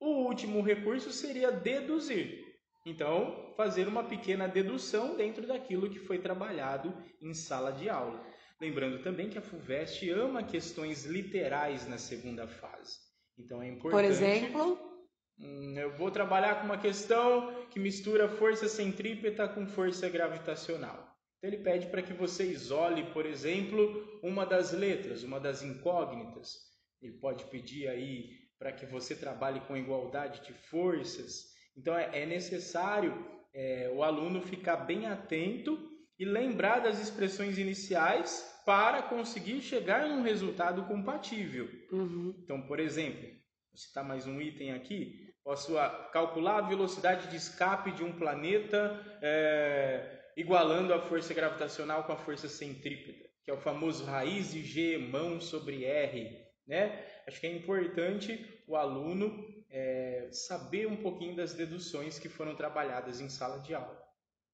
O 0.00 0.24
último 0.26 0.62
recurso 0.62 1.10
seria 1.12 1.50
deduzir. 1.50 2.44
Então, 2.86 3.54
fazer 3.56 3.88
uma 3.88 4.04
pequena 4.04 4.46
dedução 4.46 5.16
dentro 5.16 5.46
daquilo 5.46 5.88
que 5.88 5.98
foi 5.98 6.18
trabalhado 6.18 6.94
em 7.22 7.32
sala 7.32 7.72
de 7.72 7.88
aula. 7.88 8.24
Lembrando 8.60 9.02
também 9.02 9.30
que 9.30 9.38
a 9.38 9.42
FUVEST 9.42 10.08
ama 10.10 10.42
questões 10.42 11.04
literais 11.04 11.88
na 11.88 11.98
segunda 11.98 12.46
fase. 12.46 12.98
Então, 13.38 13.62
é 13.62 13.68
importante. 13.68 14.02
Por 14.02 14.04
exemplo, 14.04 14.94
Hum, 15.38 15.74
Eu 15.76 15.96
vou 15.96 16.10
trabalhar 16.10 16.60
com 16.60 16.66
uma 16.66 16.78
questão 16.78 17.66
que 17.70 17.80
mistura 17.80 18.28
força 18.28 18.68
centrípeta 18.68 19.48
com 19.48 19.66
força 19.66 20.08
gravitacional. 20.08 21.12
Então 21.38 21.50
ele 21.52 21.62
pede 21.62 21.86
para 21.88 22.02
que 22.02 22.12
você 22.12 22.44
isole, 22.44 23.04
por 23.12 23.26
exemplo, 23.26 24.18
uma 24.22 24.46
das 24.46 24.72
letras, 24.72 25.22
uma 25.22 25.40
das 25.40 25.62
incógnitas. 25.62 26.54
Ele 27.02 27.14
pode 27.18 27.44
pedir 27.46 27.88
aí 27.88 28.30
para 28.64 28.72
que 28.72 28.86
você 28.86 29.14
trabalhe 29.14 29.60
com 29.60 29.76
igualdade 29.76 30.40
de 30.40 30.54
forças. 30.54 31.52
Então 31.76 31.94
é, 31.94 32.22
é 32.22 32.24
necessário 32.24 33.12
é, 33.52 33.92
o 33.94 34.02
aluno 34.02 34.40
ficar 34.40 34.76
bem 34.76 35.04
atento 35.04 35.78
e 36.18 36.24
lembrar 36.24 36.78
das 36.78 36.98
expressões 36.98 37.58
iniciais 37.58 38.62
para 38.64 39.02
conseguir 39.02 39.60
chegar 39.60 40.08
num 40.08 40.22
resultado 40.22 40.82
compatível. 40.84 41.68
uhum. 41.92 42.34
Então, 42.42 42.62
por 42.62 42.80
exemplo, 42.80 43.20
vou 43.20 43.76
citar 43.76 44.02
mais 44.02 44.26
um 44.26 44.40
item 44.40 44.72
aqui. 44.72 45.28
Posso 45.44 45.76
ah, 45.76 46.08
calcular 46.10 46.60
a 46.60 46.66
velocidade 46.66 47.28
de 47.28 47.36
escape 47.36 47.92
de 47.92 48.02
um 48.02 48.16
planeta 48.16 48.98
é, 49.20 50.30
igualando 50.38 50.94
a 50.94 51.02
força 51.02 51.34
gravitacional 51.34 52.04
com 52.04 52.12
a 52.12 52.16
força 52.16 52.48
centrípeta, 52.48 53.28
que 53.44 53.50
é 53.50 53.54
o 53.54 53.60
famoso 53.60 54.06
raiz 54.06 54.52
de 54.52 54.62
G 54.62 54.96
mão 54.96 55.38
sobre 55.38 55.84
R. 55.84 56.42
Né? 56.66 57.04
Acho 57.26 57.40
que 57.40 57.46
é 57.46 57.52
importante 57.52 58.53
o 58.66 58.76
aluno 58.76 59.44
é, 59.70 60.28
saber 60.32 60.86
um 60.86 60.96
pouquinho 60.96 61.36
das 61.36 61.52
deduções 61.54 62.18
que 62.18 62.28
foram 62.28 62.54
trabalhadas 62.54 63.20
em 63.20 63.28
sala 63.28 63.58
de 63.60 63.74
aula. 63.74 64.02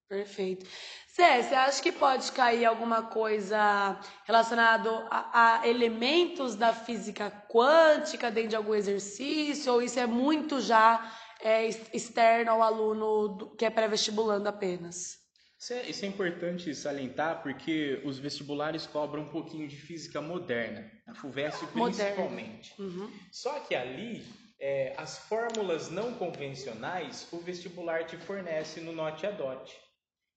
Perfeito. 0.09 0.67
Zé, 1.15 1.41
você 1.43 1.55
acha 1.55 1.83
que 1.83 1.93
pode 1.93 2.33
cair 2.33 2.65
alguma 2.65 3.03
coisa 3.03 4.01
relacionada 4.25 4.91
a, 5.09 5.61
a 5.61 5.69
elementos 5.69 6.57
da 6.57 6.73
física 6.73 7.31
quântica 7.49 8.29
dentro 8.31 8.51
de 8.51 8.57
algum 8.57 8.75
exercício? 8.75 9.73
Ou 9.73 9.81
isso 9.81 10.01
é 10.01 10.07
muito 10.07 10.61
já 10.61 11.13
é, 11.41 11.65
ex- 11.65 11.89
externo 11.95 12.51
ao 12.51 12.63
aluno 12.63 13.29
do- 13.29 13.51
que 13.57 13.65
é 13.65 13.71
pré-vestibulando 13.71 14.49
apenas? 14.49 15.19
Isso 15.61 15.73
é, 15.75 15.91
isso 15.91 16.05
é 16.07 16.09
importante 16.09 16.75
salientar 16.75 17.43
porque 17.43 18.01
os 18.05 18.19
vestibulares 18.19 18.87
cobram 18.87 19.25
um 19.25 19.29
pouquinho 19.29 19.69
de 19.69 19.77
física 19.77 20.19
moderna, 20.21 20.91
a 21.07 21.15
FUVEST 21.15 21.67
principalmente. 21.67 22.75
Uhum. 22.81 23.11
Só 23.31 23.61
que 23.61 23.75
ali, 23.75 24.25
é, 24.59 24.95
as 24.97 25.19
fórmulas 25.19 25.91
não 25.91 26.15
convencionais, 26.15 27.29
o 27.31 27.39
vestibular 27.39 28.05
te 28.07 28.17
fornece 28.17 28.81
no 28.81 28.93
Note 28.93 29.27
a 29.27 29.31
Dot. 29.31 29.77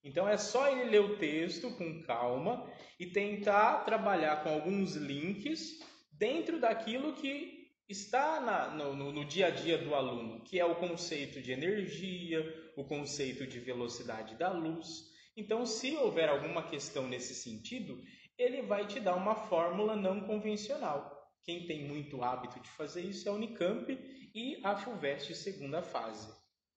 Então 0.04 0.28
é 0.28 0.38
só 0.38 0.68
ele 0.70 0.90
ler 0.90 1.00
o 1.00 1.16
texto 1.18 1.72
com 1.72 2.04
calma 2.04 2.70
e 3.00 3.06
tentar 3.08 3.86
trabalhar 3.86 4.44
com 4.44 4.50
alguns 4.50 4.96
links 4.98 5.80
dentro 6.12 6.60
daquilo 6.60 7.14
que 7.14 7.64
está 7.88 8.42
na- 8.42 8.72
no, 8.72 8.94
no- 8.94 9.12
no 9.14 9.24
dia 9.24 9.48
a 9.48 9.50
dia 9.52 9.78
do 9.78 9.96
aluno, 9.96 10.44
que 10.44 10.60
é 10.60 10.66
o 10.66 10.76
conceito 10.76 11.42
de 11.42 11.54
energia, 11.54 12.44
o 12.76 12.84
conceito 12.84 13.48
de 13.48 13.60
velocidade 13.62 14.36
da 14.36 14.52
luz. 14.52 15.13
Então, 15.36 15.66
se 15.66 15.96
houver 15.96 16.30
alguma 16.30 16.64
questão 16.64 17.08
nesse 17.08 17.34
sentido, 17.34 18.00
ele 18.38 18.62
vai 18.62 18.86
te 18.88 19.00
dar 19.00 19.16
uma 19.16 19.36
fórmula 19.36 19.96
não 19.96 20.22
convencional. 20.22 21.12
Quem 21.44 21.66
tem 21.68 21.88
muito 21.88 22.24
hábito 22.24 22.60
de 22.60 22.70
fazer 22.70 23.02
isso 23.02 23.28
é 23.28 23.32
a 23.32 23.36
Unicamp 23.36 23.92
e 24.34 24.60
a 24.64 24.76
FUVEST 24.76 25.36
segunda 25.36 25.82
fase, 25.82 26.28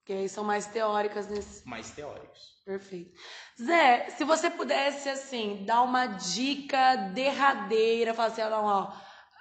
Que 0.04 0.12
aí 0.12 0.28
são 0.28 0.44
mais 0.44 0.66
teóricas 0.66 1.28
nesse. 1.28 1.66
mais 1.66 1.90
teóricos. 1.90 2.60
Perfeito. 2.64 3.12
Zé, 3.62 4.10
se 4.10 4.24
você 4.24 4.50
pudesse, 4.50 5.08
assim, 5.08 5.64
dar 5.64 5.82
uma 5.82 6.06
dica 6.06 6.96
derradeira, 7.14 8.14
falar 8.14 8.28
assim, 8.28 8.42
ó, 8.42 8.50
não, 8.50 8.64
ó, 8.64 8.92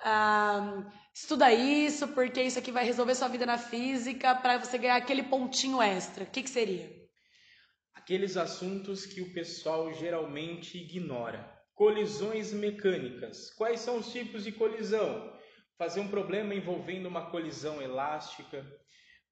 ah, 0.03 0.83
estuda 1.13 1.51
isso, 1.53 2.07
porque 2.09 2.41
isso 2.43 2.59
aqui 2.59 2.71
vai 2.71 2.83
resolver 2.85 3.15
sua 3.15 3.27
vida 3.27 3.45
na 3.45 3.57
física, 3.57 4.35
para 4.35 4.57
você 4.59 4.77
ganhar 4.77 4.95
aquele 4.97 5.23
pontinho 5.23 5.81
extra, 5.81 6.23
o 6.23 6.27
que, 6.27 6.43
que 6.43 6.49
seria? 6.49 7.04
Aqueles 7.95 8.37
assuntos 8.37 9.05
que 9.05 9.21
o 9.21 9.33
pessoal 9.33 9.91
geralmente 9.93 10.77
ignora. 10.77 11.51
Colisões 11.73 12.53
mecânicas. 12.53 13.49
Quais 13.51 13.79
são 13.79 13.97
os 13.97 14.11
tipos 14.11 14.43
de 14.43 14.51
colisão? 14.51 15.33
Fazer 15.77 16.01
um 16.01 16.07
problema 16.07 16.53
envolvendo 16.53 17.07
uma 17.07 17.31
colisão 17.31 17.81
elástica. 17.81 18.63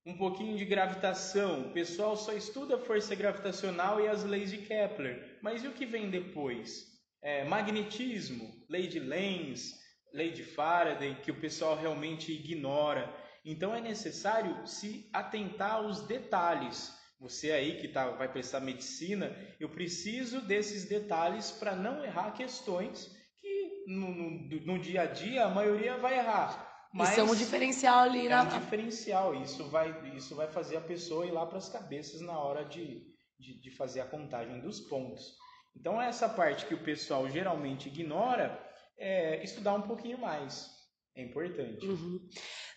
Um 0.06 0.18
pouquinho 0.18 0.58
de 0.58 0.66
gravitação. 0.66 1.68
O 1.68 1.74
pessoal 1.74 2.18
só 2.18 2.34
estuda 2.34 2.76
a 2.76 2.80
força 2.80 3.14
gravitacional 3.14 4.02
e 4.02 4.08
as 4.08 4.24
leis 4.24 4.50
de 4.50 4.58
Kepler. 4.58 5.40
Mas 5.42 5.64
e 5.64 5.68
o 5.68 5.74
que 5.74 5.86
vem 5.86 6.10
depois? 6.10 6.92
É, 7.22 7.44
magnetismo, 7.44 8.66
lei 8.70 8.88
de 8.88 9.00
Lenz, 9.00 9.80
lei 10.14 10.32
de 10.32 10.44
Faraday 10.44 11.16
que 11.22 11.32
o 11.32 11.40
pessoal 11.40 11.78
realmente 11.78 12.32
ignora. 12.32 13.14
Então 13.46 13.76
é 13.76 13.82
necessário 13.82 14.66
se 14.66 15.10
atentar 15.14 15.76
aos 15.76 16.08
detalhes. 16.08 16.94
Você 17.24 17.54
aí 17.54 17.80
que 17.80 17.88
tá, 17.88 18.10
vai 18.10 18.30
prestar 18.30 18.60
medicina, 18.60 19.34
eu 19.58 19.70
preciso 19.70 20.42
desses 20.42 20.84
detalhes 20.84 21.52
para 21.52 21.74
não 21.74 22.04
errar 22.04 22.32
questões 22.32 23.16
que 23.40 23.86
no, 23.88 24.12
no, 24.12 24.66
no, 24.66 24.80
dia 24.80 25.04
a 25.04 25.06
dia 25.06 25.46
a 25.46 25.50
maioria 25.50 25.96
vai 25.96 26.20
errar. 26.20 26.70
Mas 26.94 27.12
isso 27.12 27.22
é 27.22 27.24
um 27.24 27.34
diferencial 27.34 28.00
ali. 28.00 28.26
É 28.26 28.30
na... 28.30 28.44
um 28.44 28.60
diferencial. 28.60 29.42
Isso 29.42 29.70
vai, 29.70 30.14
isso 30.18 30.36
vai 30.36 30.50
fazer 30.50 30.76
a 30.76 30.82
pessoa 30.82 31.26
ir 31.26 31.32
lá 31.32 31.46
para 31.46 31.60
as 31.60 31.70
cabeças 31.70 32.20
na 32.20 32.38
hora 32.38 32.66
de, 32.66 33.02
de, 33.40 33.58
de 33.58 33.72
fazer 33.72 34.02
a 34.02 34.06
contagem 34.06 34.60
dos 34.60 34.82
pontos. 34.82 35.34
Então 35.74 36.02
essa 36.02 36.28
parte 36.28 36.66
que 36.66 36.74
o 36.74 36.84
pessoal 36.84 37.30
geralmente 37.30 37.88
ignora 37.88 38.62
é 38.98 39.42
estudar 39.42 39.76
um 39.76 39.84
pouquinho 39.84 40.18
mais. 40.18 40.73
É 41.16 41.22
importante. 41.22 41.86
Uhum. 41.86 42.20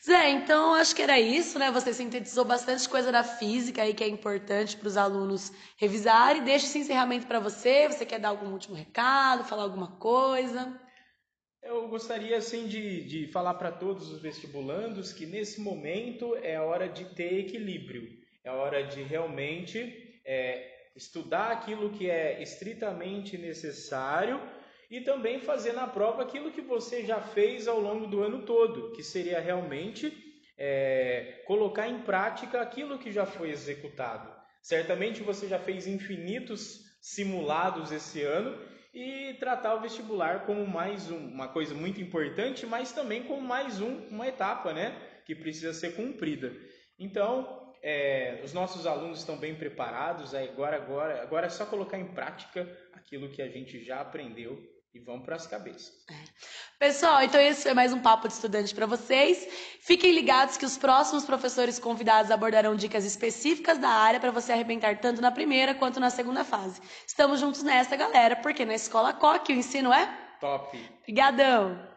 Zé, 0.04 0.30
então 0.30 0.74
acho 0.74 0.94
que 0.94 1.00
era 1.00 1.18
isso, 1.18 1.58
né? 1.58 1.70
Você 1.70 1.92
sintetizou 1.94 2.44
bastante 2.44 2.86
coisa 2.88 3.10
da 3.10 3.24
física 3.24 3.82
aí 3.82 3.94
que 3.94 4.04
é 4.04 4.08
importante 4.08 4.76
para 4.76 4.88
os 4.88 4.96
alunos 4.96 5.50
revisarem. 5.78 6.44
Deixa 6.44 6.66
esse 6.66 6.78
encerramento 6.78 7.26
para 7.26 7.40
você. 7.40 7.88
Você 7.88 8.04
quer 8.04 8.20
dar 8.20 8.28
algum 8.28 8.52
último 8.52 8.74
recado, 8.74 9.44
falar 9.44 9.62
alguma 9.62 9.96
coisa? 9.96 10.78
Eu 11.62 11.88
gostaria 11.88 12.36
assim 12.36 12.68
de, 12.68 13.04
de 13.04 13.26
falar 13.32 13.54
para 13.54 13.72
todos 13.72 14.12
os 14.12 14.20
vestibulandos 14.20 15.12
que 15.12 15.26
nesse 15.26 15.60
momento 15.60 16.36
é 16.36 16.60
hora 16.60 16.88
de 16.88 17.06
ter 17.06 17.40
equilíbrio, 17.40 18.08
é 18.44 18.52
hora 18.52 18.86
de 18.86 19.02
realmente 19.02 20.20
é, 20.24 20.90
estudar 20.94 21.50
aquilo 21.50 21.90
que 21.90 22.08
é 22.08 22.40
estritamente 22.40 23.36
necessário 23.36 24.40
e 24.90 25.00
também 25.00 25.40
fazer 25.40 25.72
na 25.72 25.86
prova 25.86 26.22
aquilo 26.22 26.52
que 26.52 26.60
você 26.60 27.04
já 27.04 27.20
fez 27.20 27.66
ao 27.66 27.80
longo 27.80 28.06
do 28.06 28.22
ano 28.22 28.42
todo, 28.42 28.92
que 28.92 29.02
seria 29.02 29.40
realmente 29.40 30.12
é, 30.56 31.42
colocar 31.46 31.88
em 31.88 32.00
prática 32.00 32.60
aquilo 32.60 32.98
que 32.98 33.12
já 33.12 33.26
foi 33.26 33.50
executado. 33.50 34.34
Certamente 34.62 35.22
você 35.22 35.46
já 35.46 35.58
fez 35.58 35.86
infinitos 35.86 36.84
simulados 37.00 37.92
esse 37.92 38.22
ano 38.22 38.58
e 38.92 39.34
tratar 39.34 39.74
o 39.74 39.80
vestibular 39.80 40.46
como 40.46 40.66
mais 40.66 41.10
um, 41.10 41.18
uma 41.18 41.48
coisa 41.48 41.74
muito 41.74 42.00
importante, 42.00 42.64
mas 42.64 42.92
também 42.92 43.24
como 43.24 43.42
mais 43.42 43.80
um, 43.80 44.08
uma 44.08 44.26
etapa, 44.26 44.72
né, 44.72 44.96
que 45.24 45.34
precisa 45.34 45.74
ser 45.74 45.94
cumprida. 45.94 46.52
Então, 46.98 47.74
é, 47.82 48.40
os 48.42 48.52
nossos 48.52 48.86
alunos 48.86 49.18
estão 49.18 49.36
bem 49.36 49.54
preparados. 49.54 50.34
Agora, 50.34 50.76
agora, 50.76 51.22
agora 51.22 51.46
é 51.46 51.50
só 51.50 51.66
colocar 51.66 51.98
em 51.98 52.14
prática 52.14 52.66
aquilo 52.94 53.28
que 53.28 53.42
a 53.42 53.48
gente 53.48 53.84
já 53.84 54.00
aprendeu 54.00 54.58
e 54.96 54.98
vamos 55.00 55.26
para 55.26 55.36
as 55.36 55.46
cabeças. 55.46 55.92
É. 56.10 56.14
Pessoal, 56.78 57.22
então 57.22 57.38
esse 57.40 57.62
foi 57.64 57.74
mais 57.74 57.92
um 57.92 58.00
papo 58.00 58.26
de 58.26 58.34
estudante 58.34 58.74
para 58.74 58.86
vocês. 58.86 59.46
Fiquem 59.80 60.12
ligados 60.12 60.56
que 60.56 60.64
os 60.64 60.78
próximos 60.78 61.24
professores 61.24 61.78
convidados 61.78 62.30
abordarão 62.30 62.74
dicas 62.74 63.04
específicas 63.04 63.76
da 63.76 63.90
área 63.90 64.18
para 64.18 64.30
você 64.30 64.52
arrebentar 64.52 64.98
tanto 64.98 65.20
na 65.20 65.30
primeira 65.30 65.74
quanto 65.74 66.00
na 66.00 66.08
segunda 66.08 66.44
fase. 66.44 66.80
Estamos 67.06 67.40
juntos 67.40 67.62
nessa, 67.62 67.94
galera, 67.94 68.36
porque 68.36 68.64
na 68.64 68.74
escola 68.74 69.12
Coque 69.12 69.52
o 69.52 69.56
ensino 69.56 69.92
é 69.92 70.06
top. 70.40 70.78
Obrigadão. 71.02 71.94